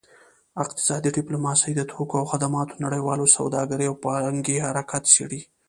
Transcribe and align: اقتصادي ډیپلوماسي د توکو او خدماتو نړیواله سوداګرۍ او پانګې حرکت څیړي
اقتصادي 0.63 1.09
ډیپلوماسي 1.17 1.71
د 1.75 1.81
توکو 1.91 2.15
او 2.21 2.25
خدماتو 2.31 2.81
نړیواله 2.85 3.33
سوداګرۍ 3.37 3.85
او 3.89 3.95
پانګې 4.03 4.63
حرکت 4.65 5.03
څیړي 5.13 5.41